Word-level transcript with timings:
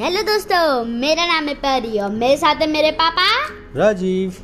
Hello 0.00 0.20
दोस्तों 0.22 0.84
मेरा 0.84 1.24
नाम 1.26 1.48
है 1.48 1.54
परी 1.54 1.98
और 1.98 2.10
मेरे 2.10 2.36
साथ 2.36 2.60
है 2.62 2.66
मेरे 2.70 2.90
पापा। 2.98 3.22
राजीव। 3.76 4.34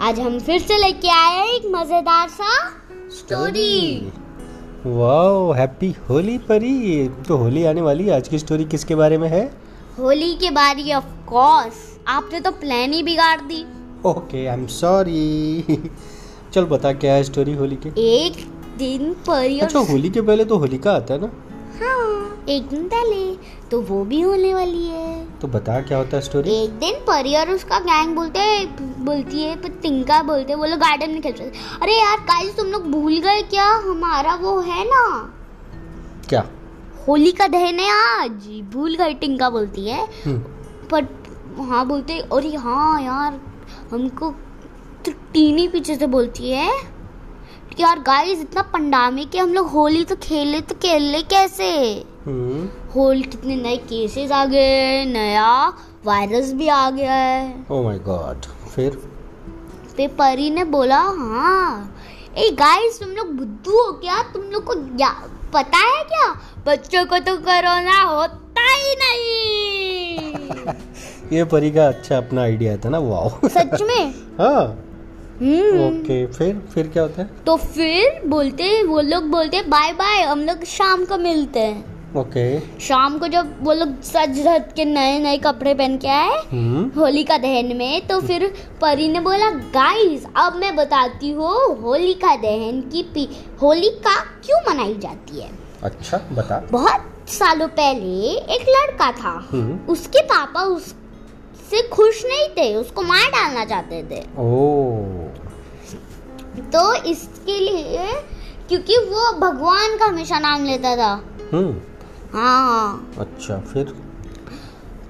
आज 0.00 0.18
हम 0.20 0.38
फिर 0.38 0.60
से 0.60 0.76
लेके 0.78 1.08
आए 1.10 1.36
हैं 1.36 1.46
एक 1.50 1.66
मज़ेदार 1.74 2.28
सा 2.28 2.50
स्टोरी 3.10 4.12
वाओ 4.86 5.52
हैप्पी 5.52 5.90
होली 6.08 6.36
परी। 6.50 7.08
तो 7.28 7.36
होली 7.36 7.64
आने 7.64 7.80
वाली 7.80 8.04
है। 8.04 8.14
आज 8.16 8.28
की 8.28 8.38
स्टोरी 8.38 8.64
किसके 8.64 8.94
बारे 8.94 9.18
में 9.18 9.28
है? 9.28 9.44
होली 9.98 10.34
के 10.34 10.50
बारे 10.50 10.92
ऑफ़ 10.94 11.08
कोर्स 11.26 11.80
आपने 12.08 12.40
तो 12.40 12.50
प्लान 12.50 12.92
ही 12.92 13.02
बिगाड़ 13.02 13.40
दी। 13.40 13.64
ओके 14.06 14.46
आई 14.46 14.54
एम 14.54 14.66
सॉरी 14.66 15.90
चल 16.52 16.64
बता 16.66 16.92
क्या 16.92 17.14
है 17.14 17.24
स्टोरी 17.24 17.54
होली 17.54 17.76
के? 17.76 17.88
एक 18.10 18.46
दिन 18.78 19.12
परी 19.26 19.58
अच्छा 19.60 19.78
होली 19.92 20.10
के 20.10 20.20
पहले 20.20 20.44
तो 20.44 20.58
होलिका 20.58 20.92
आता 20.92 21.14
है 21.14 21.20
ना? 21.20 21.32
हाँ। 21.80 22.44
एक 22.48 22.66
दिन 22.68 22.86
पहले 22.88 23.34
तो 23.70 23.80
वो 23.80 24.04
भी 24.04 24.20
होने 24.20 24.52
वाली 24.54 24.86
है। 24.86 25.38
तो 25.40 25.48
बता 25.48 25.80
क्या 25.80 25.98
होता 25.98 26.16
है 26.16 26.20
स्टोरी 26.22 26.50
एक 26.54 26.70
दिन 26.78 26.94
परी 27.06 27.34
और 27.36 27.50
उसका 27.50 27.78
गैंग 27.80 28.14
बोलते 28.16 28.40
बोलती 29.04 29.42
है 29.42 29.54
पर 29.56 29.68
तिंका 29.82 30.22
बोलते 30.22 30.52
हैं 30.52 30.58
वो 30.58 30.66
लोग 30.66 30.78
गार्डन 30.78 31.10
में 31.10 31.20
खेल 31.22 31.32
रहे 31.32 31.50
थे 31.50 31.78
अरे 31.82 31.92
यार 31.92 32.20
गाइस 32.24 32.56
तुम 32.56 32.66
लोग 32.66 32.90
भूल 32.90 33.18
गए 33.18 33.42
क्या? 33.42 33.66
हमारा 33.86 34.34
वो 34.34 34.58
है 34.60 34.84
ना। 34.84 35.04
क्या? 36.28 36.44
होली 37.08 37.32
का 37.32 37.46
दहन 37.46 37.78
है 37.78 37.90
आज। 38.20 38.46
भूल 38.72 38.94
गए 38.96 39.14
टिंका 39.14 39.50
बोलती 39.50 39.88
है। 39.88 40.04
हम्म, 40.24 40.38
पर 40.90 41.08
हाँ 41.60 41.86
बोलते 41.86 42.18
अरे 42.32 42.54
हाँ 42.56 43.02
यार 43.02 43.40
हमको 43.92 44.30
तो 45.06 45.12
टीनी 45.32 45.66
पीछे 45.68 45.96
से 45.96 46.06
बोलती 46.06 46.50
है। 46.50 46.70
यार 47.80 47.98
गाइस 47.98 48.40
इतना 48.40 48.62
पंडामे 48.62 49.24
कि 49.24 49.38
हम 49.38 49.54
लोग 49.54 49.68
होली 49.70 50.04
तो 50.04 50.16
खेले 50.22 50.60
तो 50.60 50.74
खेल 50.74 51.02
ले 51.02 51.22
कैसे? 51.22 51.70
हम्म, 52.26 52.68
होल 52.94 53.22
कितने 53.22 53.56
नए 53.56 53.76
केसेस 53.76 54.30
आ 54.32 54.44
गए 54.44 55.04
नया 55.04 55.68
वायरस 56.04 56.52
भी 56.52 56.68
आ 56.68 56.90
गया 56.90 57.14
है। 57.14 57.64
ओ 57.70 57.82
माय 57.82 57.98
गॉड 57.98 58.44
फिर? 58.74 58.98
पे 59.96 60.06
परी 60.18 60.50
ने 60.50 60.64
बोला 60.64 61.00
हाँ। 61.00 61.94
ए 62.38 62.50
गाइस 62.50 63.00
तुम 63.00 63.08
लोग 63.08 63.32
बुद्धू 63.36 63.72
हो 63.72 63.92
क्या? 63.92 64.22
तुम 64.32 64.42
लोग 64.42 64.64
को 64.64 64.74
क्या 64.96 65.10
पता 65.54 65.78
है 65.78 66.02
क्या? 66.04 66.32
बच्चों 66.66 67.04
को 67.06 67.18
तो 67.18 67.36
कोरोना 67.36 68.00
होता 68.02 68.70
ही 68.70 68.94
नहीं। 69.02 70.72
ये 71.32 71.44
परी 71.44 71.70
का 71.70 71.86
अच्छा 71.88 72.16
अपना 72.16 72.42
आइडिया 72.42 72.76
था 72.76 72.88
ना 72.88 72.98
वाओ 72.98 73.48
सच 73.48 73.82
में? 73.82 74.14
हाँ। 74.40 74.64
ओके 75.34 76.24
फिर 76.32 76.58
फिर 76.74 76.88
क्या 76.88 77.02
होता 77.02 77.22
है? 77.22 77.28
तो 77.46 77.56
फिर 77.56 78.20
बोलते 78.28 78.82
वो 78.82 79.00
लोग 79.00 79.24
बोलते 79.30 79.62
बाय 79.68 79.92
बाय 79.92 80.22
हम 80.22 80.40
लोग 80.40 80.64
शाम 80.68 81.04
को 81.04 81.18
मिलते 81.18 81.60
हैं। 81.60 81.92
ओके। 82.16 82.44
शाम 82.80 83.18
को 83.18 83.28
जब 83.28 83.54
वो 83.64 83.72
लोग 83.72 84.00
सज 84.02 84.38
धज 84.38 84.72
के 84.76 84.84
नए 84.84 85.18
नए 85.18 85.38
कपड़े 85.46 85.74
पहन 85.74 85.96
के 85.98 86.08
आए 86.08 86.36
हम्म। 86.52 87.00
होली 87.00 87.24
का 87.24 87.38
दहन 87.38 87.76
में 87.76 88.06
तो 88.08 88.20
फिर 88.20 88.46
परी 88.82 89.08
ने 89.08 89.20
बोला 89.20 89.50
गाइस 89.74 90.26
अब 90.36 90.56
मैं 90.56 90.74
बताती 90.76 91.30
हूँ 91.30 91.54
होली 91.82 92.14
का 92.24 92.34
दहन 92.36 92.80
की 92.92 93.02
पी 93.14 93.28
होली 93.62 93.88
का 94.06 94.14
क्यों 94.46 94.60
मनाई 94.70 94.94
जाती 94.98 95.40
है? 95.40 95.50
अच्छा 95.82 96.20
बता। 96.32 96.62
बहुत 96.70 97.30
सालों 97.30 97.68
पहले 97.68 98.30
एक 98.54 98.68
लड़का 98.68 99.10
था। 99.12 99.38
हम्म। 99.52 99.78
उसके 99.92 100.22
पापा 100.26 100.62
उससे 100.66 101.82
खुश 101.88 102.24
नहीं 102.24 102.48
थे 102.48 102.74
उसको 102.76 103.02
मार 103.02 103.30
डालना 103.30 103.64
चाहते 103.64 104.02
थे। 104.10 104.20
ओ 104.38 104.93
तो 106.72 106.94
इसके 106.94 107.60
लिए 107.60 108.06
क्योंकि 108.68 108.96
वो 108.96 109.32
भगवान 109.32 109.96
का 109.96 110.04
हमेशा 110.04 110.38
नाम 110.38 110.64
लेता 110.64 110.96
था। 110.96 111.24
हम्म। 111.52 111.74
हाँ। 112.38 113.12
अच्छा 113.18 113.58
फिर? 113.58 113.84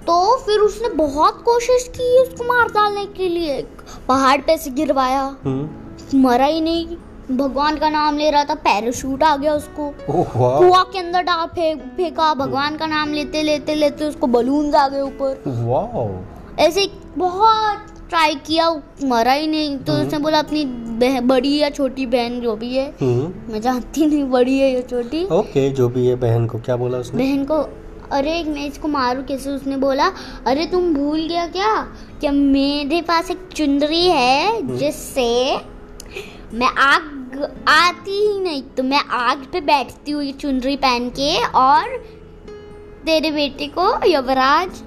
तो 0.07 0.37
फिर 0.37 0.59
उसने 0.59 0.89
बहुत 0.89 1.43
कोशिश 1.45 1.89
की 1.89 2.23
उसको 2.23 2.45
मार 2.45 2.69
डालने 2.69 3.07
के 3.07 3.29
लिए। 3.29 3.63
पहाड़ 4.09 4.41
पे 4.41 4.57
से 4.59 4.71
गिरवाया। 4.71 5.37
हम्म। 5.45 5.85
मरा 6.21 6.45
ही 6.45 6.61
नहीं। 6.61 6.97
भगवान 7.37 7.77
का 7.77 7.89
नाम 7.91 8.19
ले 8.19 8.31
रहा 8.31 8.45
था 8.45 8.55
पैराशूट 8.55 9.23
आ 9.23 9.37
गया 9.37 9.55
उसको। 9.55 9.95
कुआ 10.11 10.83
के 10.83 10.99
अंदर 10.99 11.21
डाल 11.21 11.47
फेंक 11.47 11.83
फेंका। 11.83 12.35
भगवान 12.35 12.77
का 12.77 12.87
नाम 12.87 13.13
लेते 13.13 13.43
लेते 13.43 13.75
लेते 13.75 14.05
उसको 14.05 14.27
बलून 14.27 14.75
आ 14.75 14.89
गए 14.89 15.01
ऊपर। 15.01 15.45
ऐसे 16.59 16.91
बहुत 17.19 17.87
ट्राई 18.09 18.35
किया 18.47 18.69
मरा 19.05 19.33
ही 19.33 19.47
नहीं। 19.47 19.77
तो 19.79 19.93
उसने 19.93 20.19
बोला 20.19 20.39
अपनी 20.39 20.65
बड़ी 21.29 21.57
या 21.59 21.71
छोटी 21.71 22.07
बहन 22.07 22.41
जो 22.41 22.55
भी 22.57 22.75
है 22.75 22.87
हम्म। 23.01 23.53
मैं 23.53 23.61
जानती 23.61 24.07
नहीं 24.07 24.25
बड़ी 24.31 24.59
है 24.59 24.73
या 24.73 24.81
छोटी। 24.83 25.25
ओके 25.33 25.69
जो 25.71 25.89
भी 25.89 26.07
है 26.07 26.15
बहन 26.17 26.47
को 26.47 26.59
क्या 26.59 26.77
बोला 26.77 26.99
उसने? 26.99 27.25
बहन 27.25 27.45
को 27.45 27.59
अरे 28.13 28.43
मैं 28.45 28.67
इसको 28.67 28.89
मारू 28.89 29.23
कैसे? 29.23 29.51
उसने 29.51 29.77
बोला 29.77 30.11
अरे 30.47 30.67
तुम 30.67 30.93
भूल 30.95 31.27
गया 31.29 31.47
क्या? 31.47 31.75
कि 32.21 32.31
मेरे 32.31 33.01
पास 33.03 33.31
एक 33.31 33.49
चुनरी 33.57 34.07
है 34.07 34.77
जिससे 34.77 35.29
मैं 36.55 36.69
आग 36.83 37.43
आती 37.69 38.21
ही 38.27 38.39
नहीं 38.41 38.63
तो 38.77 38.83
मैं 38.83 39.01
आग 39.11 39.47
पे 39.53 39.61
बैठती 39.61 40.13
हूँ 40.13 40.23
ये 40.25 40.33
चुनरी 40.33 40.77
पहन 40.77 41.09
के 41.11 41.35
और 41.59 41.97
तेरे 43.07 43.31
बेटे 43.31 43.67
को 43.79 43.87
युवराज 44.09 44.83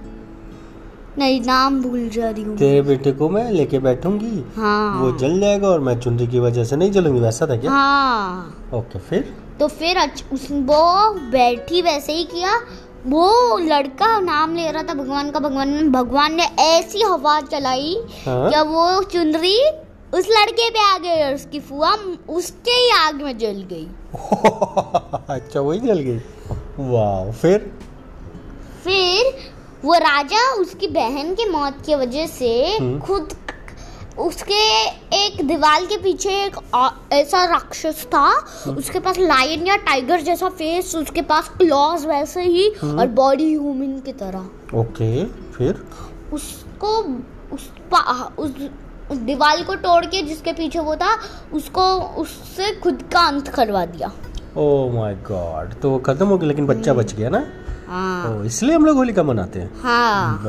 नहीं 1.19 1.39
नाम 1.41 1.81
भूल 1.81 2.07
जा 2.09 2.29
रही 2.29 2.43
हूँ। 2.43 2.55
तेरे 2.57 2.81
बेटे 2.81 3.11
को 3.11 3.29
मैं 3.29 3.49
लेके 3.51 3.79
बैठूँगी। 3.79 4.43
हाँ। 4.55 4.99
वो 5.01 5.11
जल 5.17 5.39
जाएगा 5.39 5.67
और 5.67 5.79
मैं 5.79 5.99
चुनरी 5.99 6.27
की 6.27 6.39
वजह 6.39 6.63
से 6.63 6.75
नहीं 6.75 6.91
जलूँगी 6.91 7.19
वैसा 7.19 7.47
था 7.47 7.55
क्या? 7.57 7.71
हाँ। 7.71 8.69
ओके 8.73 8.99
फिर? 8.99 9.33
तो 9.59 9.67
फिर 9.67 9.97
उस 10.33 10.47
वो 10.51 11.13
बैठी 11.31 11.81
वैसे 11.81 12.13
ही 12.13 12.23
किया। 12.23 12.59
वो 13.07 13.57
लड़का 13.57 14.19
नाम 14.19 14.55
ले 14.55 14.69
रहा 14.71 14.83
था 14.83 14.93
भगवान 14.93 15.29
का 15.31 15.39
भगवान 15.39 15.89
भगवान 15.91 16.33
ने 16.35 16.43
ऐसी 16.59 17.01
हवा 17.01 17.39
चलाई 17.41 17.95
हाँ। 18.25 18.49
क्या 18.49 18.61
वो 18.61 19.01
चुनरी 19.03 19.57
उस 20.13 20.27
लड़के 20.31 20.69
पे 20.69 20.79
आ 20.93 20.97
गई 20.97 21.23
और 21.23 21.33
उसकी 21.33 21.59
फुआ 21.59 21.93
उसके 22.29 22.71
ही 22.71 22.89
आग 22.97 23.21
में 23.21 23.37
जल 23.37 23.63
गई। 23.71 23.87
अच्छा 25.35 25.59
वही 25.59 25.79
जल 25.79 25.99
गई। 25.99 26.19
वाह 26.91 27.31
फिर? 27.31 27.71
फिर 28.83 29.33
वो 29.87 29.93
राजा 29.95 30.39
उसकी 30.53 30.87
बहन 30.93 31.33
की 31.35 31.45
मौत 31.49 31.75
की 31.85 31.95
वजह 31.95 32.25
से 32.29 32.49
हम्म। 32.69 32.99
खुद 32.99 33.33
उसके 34.19 34.63
एक 35.15 35.45
दीवार 35.47 35.85
के 35.85 35.97
पीछे 35.97 36.31
एक 36.37 36.55
ऐसा 37.13 37.43
राक्षस 37.45 38.03
था 38.13 38.23
हम्म। 38.65 38.75
उसके 38.77 38.99
पास 38.99 39.19
लायन 39.19 39.67
या 39.67 39.75
टाइगर 39.85 40.21
जैसा 40.21 40.49
फेस 40.51 40.95
उसके 40.95 41.21
पास 41.29 41.49
क्लॉज 41.57 42.05
वैसे 42.05 42.43
ही 42.43 42.67
हम्म। 42.81 42.99
और 42.99 43.07
बॉडी 43.19 43.49
ह्यूमन 43.49 43.99
की 44.05 44.13
तरह 44.15 44.77
ओके 44.79 45.23
फिर 45.51 45.83
उसको 46.33 46.91
उस, 47.53 47.69
उस 48.39 48.69
उस 49.11 49.17
दीवार 49.19 49.63
को 49.63 49.75
तोड़ 49.77 50.05
के 50.05 50.21
जिसके 50.23 50.53
पीछे 50.53 50.79
वो 50.79 50.95
था 50.95 51.13
उसको 51.53 51.85
उससे 52.21 52.73
खुद 52.79 53.03
का 53.13 53.21
अंत 53.27 53.47
करवा 53.49 53.85
दिया 53.87 54.11
ओ 54.57 54.67
माय 54.91 55.15
गॉड 55.27 55.73
तो 55.81 55.97
खत्म 56.01 56.27
हो 56.27 56.37
गया 56.37 56.47
लेकिन 56.47 56.67
बच्चा 56.67 56.93
बच 56.93 57.13
गया 57.13 57.29
ना 57.29 57.45
हाँ। 57.87 58.45
इसलिए 58.45 58.75
हम 58.75 58.85
लोग 58.85 58.97
होलिका 58.97 59.23
मनाते 59.23 59.59
हैं? 59.59 59.81
हाँ। 59.81 60.43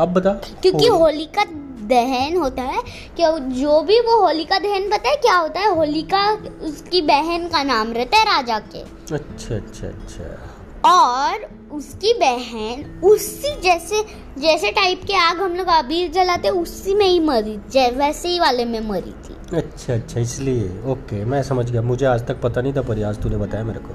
अब 0.00 0.08
बता 0.08 0.30
क्योंकि 0.30 0.86
होली- 0.86 1.00
होली 1.00 1.24
का 1.24 1.44
दहन 1.88 2.36
होता 2.36 2.62
है 2.62 2.82
कि 3.20 3.22
जो 3.54 3.82
भी 3.82 4.00
वो 4.00 4.20
होली 4.20 4.44
का 4.44 4.58
दहन 4.58 4.90
पता 4.90 5.08
है 5.08 5.16
क्या 5.16 5.36
होता 5.36 5.60
है? 5.60 5.74
होली 5.74 6.02
का 6.02 6.32
उसकी 6.62 7.02
बहन 7.02 7.48
का 7.48 7.62
नाम 7.62 7.92
रहता 7.92 8.16
है 8.16 8.24
राजा 8.24 8.58
के। 8.58 8.78
अच्छा 9.14 9.54
अच्छा 9.54 9.86
अच्छा। 9.86 10.50
और 10.90 11.38
उसकी 11.72 12.12
बहन 12.12 13.00
उसी 13.04 13.60
जैसे 13.60 14.04
जैसे 14.38 14.70
टाइप 14.70 15.00
के 15.06 15.16
आग 15.16 15.40
हम 15.40 15.54
लोग 15.54 15.66
अबीर 15.66 16.10
जलाते 16.10 16.48
उसी 16.48 16.94
में 16.94 17.06
ही 17.06 17.20
मरी 17.20 17.56
वैसे 17.90 18.28
ही 18.28 18.40
वाले 18.40 18.64
में 18.64 18.80
मरी 18.80 19.14
थी। 19.24 19.56
अच्छा 19.56 19.94
अच्छा 19.94 20.20
इसलिए। 20.20 20.82
ओके 20.86 21.24
मैं 21.24 21.42
समझ 21.42 21.70
गया। 21.70 21.82
मुझे 21.82 22.06
आज 22.06 22.26
तक 22.26 22.40
पता 22.40 22.60
नहीं 22.60 22.72
था 22.72 22.82
पर 22.82 23.04
आज 23.04 23.22
तूने 23.22 23.36
बताया 23.36 23.64
मेरे 23.64 23.78
को। 23.78 23.94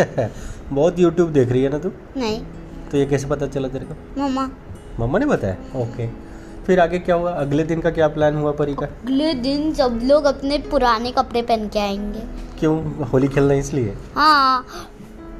बहुत 0.72 0.98
यूट्यूब 0.98 1.30
देख 1.32 1.52
रही 1.52 1.62
है 1.62 1.68
ना 1.70 1.78
तू? 1.78 1.90
नहीं। 2.16 2.40
तो 2.90 2.98
ये 2.98 3.06
कैसे 3.06 3.26
पता 3.26 3.46
चला 3.46 3.68
तेरे 3.68 3.84
को? 3.84 4.22
मम्मा। 4.22 4.50
मम्मा 5.00 5.18
ने 5.18 5.26
बताया? 5.26 5.56
ओके 5.76 6.30
फिर 6.66 6.80
आगे 6.80 6.98
क्या 6.98 7.14
हुआ? 7.14 7.30
अगले 7.30 7.64
दिन 7.64 7.80
का 7.80 7.90
क्या 7.90 8.08
प्लान 8.08 8.36
हुआ 8.36 8.52
परी 8.52 8.74
का? 8.74 8.86
अगले 8.86 9.34
दिन 9.34 9.74
सब 9.74 10.00
लोग 10.02 10.24
अपने 10.24 10.58
पुराने 10.58 11.12
कपड़े 11.12 11.42
पहन 11.42 11.68
के 11.68 11.78
आएँगे। 11.78 12.20
क्यों? 12.58 13.04
होली 13.04 13.28
खेलना 13.28 13.54
इसलिए? 13.54 13.96
हाँ। 14.16 14.66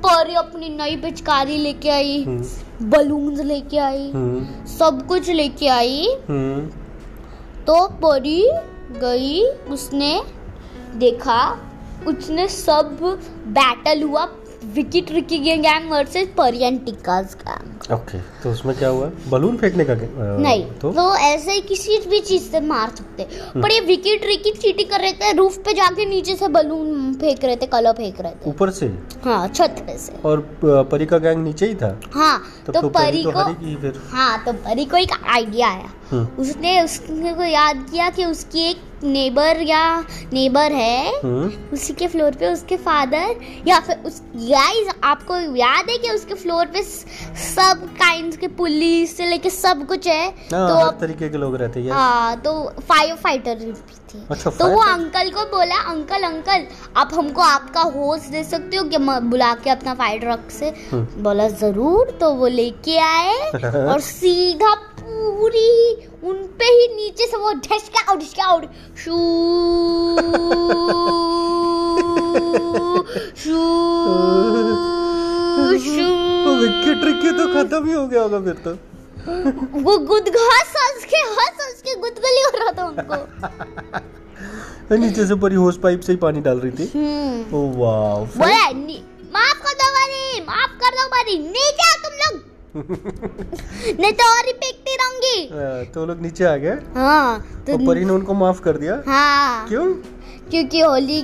परी 0.06 0.34
अपनी 0.34 0.68
नई 0.68 0.96
पिचकारी 0.96 1.56
लेके 1.56 1.90
आई 1.90 2.24
हम्म। 2.24 2.90
बलून्स 2.90 3.40
लेके 3.40 3.78
आई 3.78 4.10
हम्म। 4.10 4.66
सब 4.66 5.06
कुछ 5.06 5.30
लेके 5.30 5.68
आई। 5.68 6.16
हम्म। 6.28 6.66
तो 7.64 7.86
परी 7.86 8.50
गई 8.90 9.42
उसने 9.72 10.22
देखा 10.96 11.58
उसने 12.06 12.48
सब 12.48 12.98
बैटल 13.46 14.02
हुआ 14.02 14.24
विकी 14.64 15.00
ट्रिकी 15.00 15.38
गैंग 15.38 15.90
वर्सेस 15.90 16.28
परियन 16.36 16.78
टिक्काज 16.78 17.34
गैंग 17.36 17.92
ओके 17.92 18.18
तो 18.42 18.50
उसमें 18.50 18.76
क्या 18.78 18.88
हुआ? 18.88 19.10
बलून 19.28 19.56
फेंकने 19.56 19.84
का 19.84 19.94
नहीं 19.94 20.64
तो? 20.80 20.90
तो 20.92 21.14
ऐसे 21.16 21.52
ही 21.52 21.60
किसी 21.60 21.98
भी 22.08 22.20
चीज़ 22.20 22.42
से 22.42 22.60
मार 22.60 22.90
सकते। 22.90 23.24
पर 23.60 23.72
ये 23.72 23.80
विकी 23.86 24.16
ट्रिकी 24.16 24.50
चीटिंग 24.52 24.90
कर 24.90 25.00
रहे 25.00 25.12
थे 25.12 25.32
रूफ 25.36 25.56
पे 25.64 25.72
जाके 25.74 26.04
नीचे 26.06 26.34
से 26.36 26.48
बलून 26.48 27.14
फेंक 27.14 27.44
रहे 27.44 27.56
थे 27.56 27.66
कलर 27.66 27.92
फेंक 27.92 28.20
रहे 28.20 28.32
थे। 28.32 28.50
ऊपर 28.50 28.70
से? 28.70 28.86
हाँ 29.24 29.46
छत 29.48 29.82
पे 29.86 29.96
से। 29.98 30.20
और 30.24 30.46
परी 30.64 31.06
का 31.06 31.18
गैंग 31.18 31.42
नीचे 31.44 31.66
ही 31.66 31.74
था? 31.74 31.98
हाँ 32.14 32.42
तो, 32.66 32.72
तो 32.72 32.88
परी 32.88 33.22
तो 33.24 33.30
को 33.30 33.38
हारेगी 33.38 33.92
हाँ 34.10 34.44
तो 34.44 34.52
परी 34.52 34.84
को 34.84 34.96
एक 34.96 35.12
आइडिया 35.28 35.68
आया। 35.68 35.90
हम्म 36.10 36.42
उसने 36.42 36.80
उसने 36.82 37.32
को 37.34 37.42
याद 37.44 37.86
किया 37.90 38.08
कि 38.10 38.24
उसकी 38.24 38.68
एक 38.70 38.88
नेबर 39.04 39.60
या 39.62 39.82
नेबर 40.32 40.72
है। 40.72 41.12
हम्म 41.20 41.50
उसी 41.72 41.92
के 42.00 42.06
फ्लोर 42.08 42.32
पे 42.40 42.52
उसके 42.52 42.76
फादर 42.76 43.36
या 43.68 43.78
फिर 43.80 44.02
उस 44.06 44.20
गाइस 44.34 44.88
आपको 45.04 45.38
याद 45.56 45.90
है 45.90 45.96
कि 45.98 46.10
उसके 46.10 46.34
फ्लोर 46.42 46.66
पे 46.74 46.82
सब 46.82 47.86
काइंड 48.00 48.36
के 48.36 48.48
पुलिस 48.58 49.16
से 49.16 49.26
लेके 49.26 49.50
सब 49.50 49.86
कुछ 49.88 50.06
है? 50.06 50.26
हाँ 50.52 50.68
तो 50.68 50.74
हर 50.84 50.90
तरीके 51.00 51.28
के 51.28 51.38
लोग 51.38 51.56
रहते 51.56 51.80
हैं 51.80 51.92
हाँ 51.92 52.36
तो 52.40 52.52
फायर 52.88 53.14
फाइटर 53.22 53.54
भी 53.56 53.72
थे। 53.72 54.18
अच्छा, 54.30 54.50
तो 54.50 54.66
वो 54.68 54.80
अंकल 54.82 55.30
को 55.30 55.44
बोला 55.50 55.76
अंकल 55.90 56.22
अंकल 56.22 56.66
आप 56.96 57.10
हमको 57.14 57.42
आपका 57.42 57.80
होश 57.96 58.20
दे 58.30 58.42
सकते 58.44 58.76
हो? 58.76 58.84
क्या 58.88 59.18
बुला 59.20 59.52
के 59.64 59.70
अपना 59.70 59.94
फायर 59.94 60.18
ट्रक 60.20 60.50
से? 60.50 60.72
हम्म। 60.92 61.22
बोला 61.22 61.48
ज़रूर। 61.60 62.10
तो 62.20 62.30
वो 62.34 62.46
लेके 62.48 62.98
आए 62.98 63.38
और 63.92 64.00
सीधा 64.00 64.74
पूरी 65.20 65.94
उन 66.24 66.36
पे 66.58 66.64
ही 66.64 66.96
नीचे 66.96 67.26
से 67.26 67.36
वो 67.36 67.52
ढसका 67.52 68.14
ढसका 68.14 68.60
शू 69.04 69.18
शू 73.36 73.58
शू। 75.78 76.60
विकेट 76.60 77.00
ट्रिकी 77.00 77.30
तो 77.30 77.54
खत्म 77.54 77.86
ही 77.86 77.92
हो 77.92 78.06
गया 78.06 78.22
होगा 78.22 78.40
फिर 78.40 78.52
तो। 78.52 78.70
वो 79.80 79.98
गुदगा 79.98 80.44
हंस 80.44 81.04
के 81.04 81.16
हंस 81.16 81.38
हंस 81.38 81.82
के 81.86 81.94
गुदगुली 81.94 82.42
हो 82.42 82.50
रहा 82.58 82.70
था 82.78 82.86
उनको। 82.86 83.16
नीचे 84.96 85.26
से 85.26 85.34
परी 85.34 85.54
होस 85.54 85.78
पाइप 85.82 86.00
से 86.00 86.12
ही 86.12 86.16
पानी 86.16 86.40
डाल 86.40 86.58
रही 86.58 86.72
थी। 86.72 86.90
हम्म। 86.94 87.56
ओ 87.56 87.78
वाओ 87.78 88.24
बोला 88.24 88.70
"नी- 88.70 89.02
माफ़ 89.34 89.58
कर 89.58 89.72
दो 89.72 89.90
बरी 89.90 90.40
माफ़ 90.40 90.70
कर 90.70 90.90
दो 90.90 91.08
बरी 91.08 91.38
नीचे 91.38 92.04
तुम 92.04 92.12
लोग। 92.22 92.40
नहीं 94.00 94.12
तो 94.12 94.38
और 94.38 94.46
ही 94.46 94.52
फेंकती 95.30 95.54
रहूँगी 95.54 95.90
तो 95.94 96.06
लोग 96.06 96.20
नीचे 96.22 96.44
आ 96.44 96.56
गए। 96.56 96.78
हाँ 96.94 97.40
तो 97.66 97.76
तो 97.76 97.86
परी 97.86 98.04
ने 98.04 98.12
उनको 98.12 98.34
माफ़ 98.34 98.60
कर 98.62 98.76
दिया। 98.76 99.02
हाँ। 99.06 99.68
क्यों? 99.68 99.86
क्योंकि 100.50 100.80
होली 100.80 101.22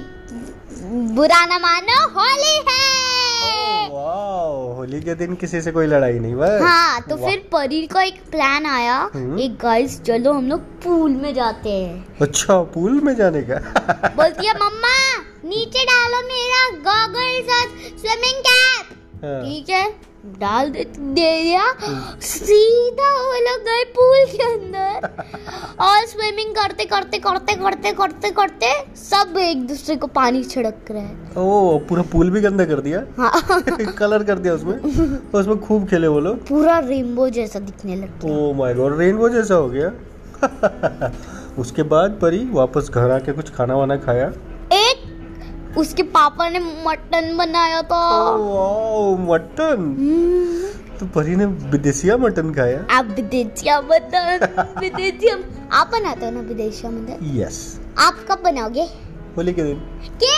बुरा 1.16 1.44
ना 1.46 1.58
मानो 1.58 2.06
होली 2.14 2.54
है। 2.68 3.88
वाओ 3.90 4.72
होली 4.76 5.00
के 5.00 5.14
दिन 5.14 5.34
किसी 5.34 5.60
से 5.60 5.72
कोई 5.72 5.86
लड़ाई 5.86 6.18
नहीं 6.18 6.34
बस। 6.34 6.60
हाँ 6.62 7.00
तो 7.08 7.16
फिर 7.16 7.48
परी 7.52 7.86
को 7.86 8.00
एक 8.00 8.20
प्लान 8.30 8.66
आया 8.66 8.98
हम्म। 9.14 9.38
एक 9.38 9.56
गाइस 9.62 10.00
चलो 10.02 10.32
हम 10.32 10.48
लोग 10.48 10.60
पूल 10.84 11.10
में 11.12 11.32
जाते 11.34 11.70
हैं। 11.70 12.18
अच्छा 12.22 12.62
पूल 12.74 13.00
में 13.04 13.14
जाने 13.16 13.42
का? 13.42 13.56
बोलती 14.16 14.46
है 14.46 14.54
मम्मा 14.54 14.96
नीचे 15.44 15.84
डालो 15.84 16.20
मेरा 16.28 16.68
गॉगल्स 16.88 17.48
और 17.58 17.68
स्विमिंग 17.98 18.42
कैप 18.46 18.94
हाँ, 19.24 19.40
ठीक 19.42 19.70
है। 19.70 19.84
डाल 20.40 20.70
दे 20.70 20.84
दिया। 20.98 21.62
सीधा 22.22 23.10
वो 23.16 23.32
लोग 23.44 23.64
गए 23.64 23.84
पूल 23.98 24.24
के 24.32 24.42
अंदर। 24.42 25.08
और 25.80 26.06
स्विमिंग 26.06 26.54
करते 26.54 26.84
करते 26.84 27.18
करते 27.18 27.54
करते 27.54 27.92
करते 27.92 28.30
करते 28.30 28.72
सब 29.02 29.36
एक 29.38 29.66
दूसरे 29.66 29.96
को 29.96 30.06
पानी 30.06 30.42
छिड़क 30.44 30.90
रहे 30.90 31.00
हैं। 31.00 31.34
ओ 31.36 31.78
पूरा 31.88 32.02
पूल 32.12 32.30
भी 32.30 32.40
गंदा 32.40 32.64
कर 32.64 32.80
दिया? 32.80 33.02
हाँ। 33.18 33.62
कलर 33.98 34.24
कर 34.24 34.38
दिया 34.38 34.54
उसमें? 34.54 34.78
तो 35.32 35.38
उसमें 35.38 35.60
खूब 35.60 35.86
खेले 35.88 36.06
वो 36.06 36.20
लोग। 36.20 36.46
पूरा 36.48 36.78
रेनबो 36.78 37.28
जैसा 37.28 37.58
दिखने 37.58 37.96
लग 37.96 38.20
गया 38.24 38.36
ओ 38.36 38.52
माय 38.52 38.74
गॉड 38.74 38.98
रेनबो 38.98 39.28
जैसा 39.28 39.54
हो 39.54 39.68
गया। 39.68 39.92
उसके 41.58 41.82
बाद 41.90 42.18
परी 42.22 42.44
वापस 42.50 42.90
घर 42.94 43.10
आके 43.10 43.32
कुछ 43.32 43.50
खाना 43.54 43.76
वाना 43.76 43.96
खाया। 43.96 44.32
उसके 45.76 46.02
पापा 46.02 46.48
ने 46.48 46.58
मटन 46.58 47.36
बनाया 47.36 47.82
था। 47.82 48.02
मटन? 49.30 49.82
हम्म, 49.98 50.98
तो 50.98 51.06
परी 51.06 51.36
ने 51.36 51.44
विदेशिया 51.44 52.16
मटन 52.16 52.52
खाया? 52.54 52.84
आप 52.90 53.06
विदेशिया 53.06 53.80
मटन 53.80 54.46
विदेशिया 54.80 55.36
आप 55.72 55.90
बनाते 55.92 56.24
हो 56.26 56.30
ना 56.32 56.40
विदेशिया 56.40 56.90
मटन? 56.90 57.32
यस 57.36 57.80
आप 57.98 58.24
कब 58.30 58.42
बनाओगे? 58.44 58.88
होली 59.36 59.52
के 59.52 59.62
दिन। 59.62 59.80
के? 60.22 60.34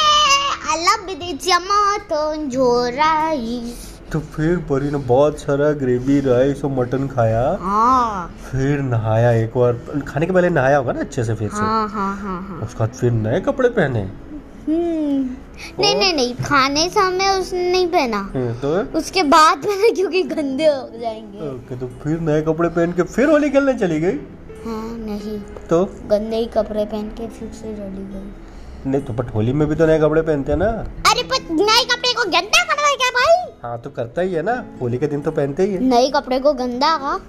अल्लाह 0.73 1.05
विदेशिया 1.07 1.59
मटन 1.59 2.49
जो 2.49 2.89
राइस। 2.89 3.87
तो 4.13 4.21
फिर 4.21 4.57
परी 4.57 4.91
ने 4.91 4.99
बहुत 4.99 5.41
सारा 5.41 5.71
ग्रेवी 5.73 6.21
राइस 6.21 6.65
और 6.65 6.71
मटन 6.71 7.09
खाया। 7.09 7.59
हाँ। 7.61 8.35
फिर 8.51 8.81
नहाया 8.81 9.33
एक 9.33 9.57
बार। 9.57 10.03
खाने 10.09 10.27
के 10.27 10.33
पहले 10.33 10.51
नहाया 10.51 10.77
होगा 10.77 10.93
ना 10.93 11.01
अच्छे 11.01 11.25
से 11.25 11.35
फिर 11.35 11.49
से? 11.49 11.57
हाँ 11.57 11.89
हाँ 11.89 12.17
हाँ 12.17 12.41
हाँ। 12.43 12.61
उसके 12.61 12.79
बाद 12.79 12.91
फिर 12.91 13.13
नए 13.13 13.41
कपड़े 13.41 13.69
पहने। 13.69 14.28
नहीं 14.69 15.95
नहीं 15.97 16.15
नहीं 16.15 16.35
खाने 16.35 16.89
समय 16.91 17.29
उसने 17.41 17.73
नहीं 17.73 17.87
पहना। 17.87 18.19
हम्म, 18.35 18.55
तो? 18.55 18.99
उसके 18.99 19.23
बाद 19.23 19.59
पहना 19.59 19.95
क्योंकि 19.95 20.23
गंदे 20.23 20.67
हो 20.67 20.99
जाएँगे। 20.99 21.39
ओके 21.39 21.79
तो 21.79 21.87
फिर 21.87 22.21
नए 22.21 22.43
कपड़े 22.43 22.69
पहन 22.69 22.93
के 22.93 23.03
फिर 23.03 23.31
होली 23.31 23.51
खेलने 23.51 23.75
चली 23.75 24.01
गई? 24.01 24.19
हाँ 24.65 24.99
नहीं। 24.99 25.39
तो? 25.71 25.85
गंदे 25.85 26.37
ही 26.37 26.47
कपड़े 26.47 26.85
पहन 26.85 27.09
के 27.09 27.29
फिर 27.29 27.49
से 27.49 27.75
चली 27.75 28.15
गई। 28.15 28.91
नहीं 28.91 29.03
तो 29.03 29.13
बट 29.13 29.35
होली 29.35 29.53
में 29.53 29.69
भी 29.69 29.75
तो 29.75 29.87
नए 29.87 29.99
कपड़े 29.99 30.23
पहनते 30.23 30.53
हैं 30.53 30.59
ना। 30.59 30.67
अरे 31.11 31.23
पर 31.23 31.55
नए 31.55 31.85
कपड़े 31.85 32.13
को 32.13 32.25
गंदा 32.25 32.65
करना 32.65 32.89
है 32.89 32.97
क्या 32.97 33.11
भाई? 33.11 33.53
हाँ 33.63 33.79
तो 33.79 33.91
करता 33.91 34.23
ही 34.23 34.33
है 34.33 34.43
ना। 34.43 34.65
होली 34.81 34.99
के 34.99 35.07
दिन 35.07 35.21
तो 35.21 35.31
पहनते 35.31 35.63
ही 35.63 35.75
है। 35.75 35.83
नए 35.83 36.11
कपड़े 36.11 36.39
को 36.39 36.53
गंदा 36.53 36.97
का? 36.97 37.21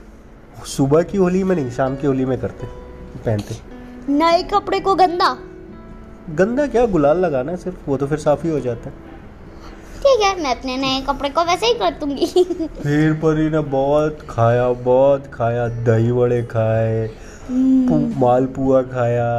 सुबह 0.66 1.02
की 1.02 1.18
होली 1.18 1.44
में 1.44 1.56
नहीं 1.56 1.72
शाम 1.72 1.96
की 1.96 2.08
होली 2.08 2.26
में 2.26 2.42
करते 2.42 2.68
पहनते। 3.26 3.56
नए 4.12 4.44
कपड़े 4.44 4.80
को 4.80 4.96
गंदा? 4.96 5.38
गंदा 6.30 6.66
क्या 6.68 6.86
गुलाल 6.86 7.18
लगाना 7.26 7.52
है 7.52 7.58
सिर्फ़? 7.58 7.78
वो 7.88 7.98
तो 7.98 8.08
फिर 8.08 8.18
साफ़ 8.18 8.44
ही 8.44 8.50
हो 8.50 8.60
जाता 8.60 8.90
है। 8.90 9.08
ठीक 10.04 10.22
है 10.24 10.42
मैं 10.44 10.56
अपने 10.56 10.76
नए 10.78 11.02
कपड़े 11.08 11.30
को 11.30 11.44
वैसे 11.46 11.66
ही 11.66 11.74
कर 11.74 11.92
दूँगी 12.00 12.26
फिर 12.84 13.14
परी 13.24 13.50
ने 13.50 13.60
बहुत 13.74 14.20
खाया 14.30 14.70
बहुत 14.86 15.28
खाया 15.34 15.68
दही 15.88 16.12
वड़े 16.12 16.42
खाए 16.44 17.10
मालपुआ 18.22 18.82
खाया 18.94 19.30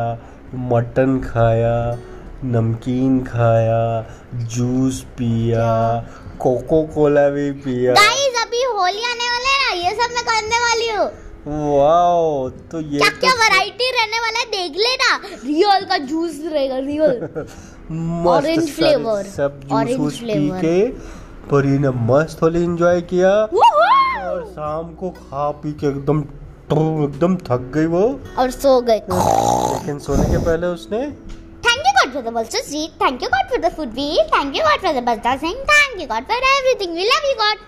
मटन 0.71 1.19
खाया 1.25 1.75
नमकीन 2.44 3.21
खाया 3.25 3.81
जूस 4.55 5.00
पिया 5.19 5.69
कोको 6.41 6.83
कोला 6.94 7.29
भी 7.31 7.50
पिया। 7.65 7.94
गाइस 7.94 8.43
अभी 8.43 8.62
होली 8.65 9.05
आने 9.05 9.29
वाला 9.31 9.50
है 9.50 9.59
ना? 9.65 9.88
ये 9.88 9.91
सब 9.94 10.15
मैं 10.15 10.25
करने 10.25 10.61
वाली 10.61 10.88
हूँ। 10.91 11.09
वाओ 11.47 12.49
तो 12.71 12.81
ये 12.81 12.99
क्या 12.99 13.09
तो 13.11 13.21
क्या 13.21 13.33
वैरायटी 13.35 13.91
रहने 13.91 14.19
वाला 14.25 14.39
है 14.39 14.45
देख 14.51 14.77
लेना 14.77 15.17
रियल 15.45 15.85
का 15.91 15.99
जूस 16.11 16.41
रहेगा 16.53 16.79
रियल 16.79 17.47
सारे 17.91 18.57
flavor. 18.67 19.23
सब 19.27 19.61
जूस 19.71 19.97
वूस 19.99 20.19
पी. 20.21 20.51
के 20.61 20.89
परी 21.51 21.79
ने 21.79 21.91
मस्त 22.11 22.43
होली 22.43 22.62
एंजॉय 22.64 23.00
किया 23.12 23.31
और 23.31 24.45
शाम 24.50 24.95
को 25.00 25.11
खा 25.11 25.50
पी 25.62 25.73
के 25.81 25.87
एकदम 25.87 26.21
एकदम 27.05 27.37
थक 27.49 27.71
गई 27.75 27.87
वो 27.95 28.05
और 28.38 28.50
सो 28.50 28.81
गए 28.91 29.03
लेकिन 29.11 29.99
सोने 29.99 30.31
के 30.31 30.45
पहले 30.45 30.67
उसने 30.67 31.03
you 31.87 31.93
God 31.97 32.12
for 32.12 32.23
the 32.23 32.33
Balsa 32.33 32.62
seat. 32.64 32.93
Thank 32.99 33.23
you 33.23 33.29
God 33.31 33.50
for 33.53 33.59
the 33.59 33.71
food 33.71 33.95
we 33.95 34.03
eat. 34.03 34.31
Thank 34.31 34.57
you 34.57 34.62
God 34.62 34.81
for 34.81 34.93
the 34.93 35.03
Balsa 35.03 35.38
sing. 35.41 35.59
Thank 35.73 36.00
you 36.00 36.07
God 36.07 36.26
for 36.26 36.38
everything. 36.53 36.95
We 36.95 37.09
love 37.11 37.26
you 37.31 37.37
God. 37.43 37.67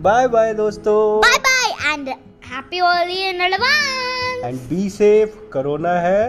Bye 0.00 0.28
bye 0.28 0.54
दोस्तों 0.54 0.94
Bye 1.22 1.38
bye 1.42 1.92
and 1.92 2.33
happy 2.50 2.78
Holi 2.78 3.18
in 3.30 3.40
advance. 3.40 4.44
And 4.44 4.58
be 4.70 4.88
safe 4.90 5.34
corona 5.52 5.92
है 6.00 6.24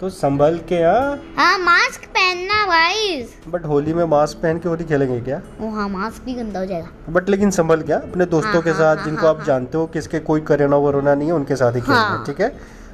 तो 0.00 0.08
संभल 0.10 0.58
के 0.68 0.76
हाँ? 0.82 1.16
हाँ 1.36 1.58
mask 1.58 2.04
पहनना 2.16 2.64
guys 2.66 3.34
but 3.48 3.64
Holi 3.66 3.94
में 3.94 4.04
mask 4.12 4.38
पहन 4.42 4.58
के 4.58 4.68
होली 4.68 4.84
खेलेंगे 4.90 5.20
क्या? 5.28 5.40
ओ 5.60 5.70
हाँ 5.74 5.88
मास्क 5.88 6.22
भी 6.24 6.34
गंदा 6.34 6.60
हो 6.60 6.66
जाएगा. 6.66 6.88
बट 7.12 7.28
लेकिन 7.30 7.50
संभल 7.58 7.82
क्या? 7.82 7.96
अपने 7.98 8.26
दोस्तों 8.36 8.52
हाँ, 8.52 8.62
के 8.62 8.70
हाँ, 8.70 8.78
साथ 8.78 8.96
हाँ, 8.96 9.04
जिनको 9.04 9.26
हाँ, 9.26 9.34
आप 9.34 9.44
जानते 9.46 9.78
हो 9.78 9.86
किसके 9.96 10.18
कोई 10.30 10.40
कोरोना 10.50 10.76
वरोना 10.86 11.14
नहीं 11.14 11.28
है 11.28 11.34
उनके 11.34 11.56
साथ 11.62 11.76
ही 11.76 11.80
खेलना 11.80 12.00
हाँ। 12.00 12.24
ठीक 12.26 12.40
है? 12.40 12.48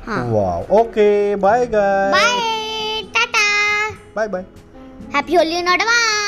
हाँ। 0.07 0.25
वाह 0.31 0.75
okay 0.81 1.09
bye 1.47 1.67
guy 1.75 2.11
bye 2.12 3.02
tata 3.17 3.47
bye 4.17 4.29
bye 4.29 4.45
happy 5.14 5.35
Holi 5.35 5.59
in 5.59 5.69
advance 5.69 6.22